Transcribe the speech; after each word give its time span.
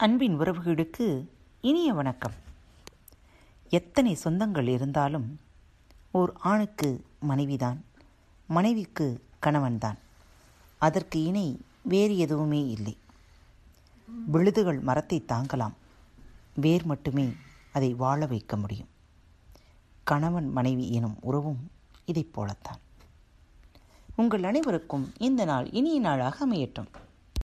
அன்பின் 0.00 0.40
உறவுகளுக்கு 0.40 1.26
இனிய 1.60 1.92
வணக்கம். 1.92 2.32
எத்தனை 3.70 4.18
சொந்தங்கள் 4.24 4.68
இருந்தாலும் 4.68 5.40
ஓர் 6.10 6.32
ஆணுக்கு 6.38 7.04
மனைவிதான் 7.20 7.84
மனைவிக்கு 8.46 9.24
கணவன்தான். 9.46 9.94
அதற்கு 10.78 11.22
இணை 11.22 11.60
வேறு 11.82 12.18
எதுவுமே 12.18 12.68
இல்லை. 12.68 12.96
விழுதுகள் 14.26 14.78
மரத்தை 14.78 15.24
தாங்கலாம் 15.28 15.72
வேர் 16.54 16.84
மட்டுமே 16.84 17.32
அதை 17.72 17.94
வாழ 17.94 18.26
வைக்க 18.26 18.56
முடியும். 18.56 18.88
கணவன் 20.04 20.52
மனைவி 20.52 20.92
எனும் 20.92 21.16
உறவும் 21.20 21.70
இதைப் 22.04 22.32
போலத்தான். 22.32 22.78
உங்கள் 24.16 24.42
அனைவருக்கும் 24.42 25.12
இந்த 25.18 25.44
நாள் 25.44 25.70
இனிய 25.70 26.00
நாளாக 26.00 26.48
அமையட்டும். 26.48 26.88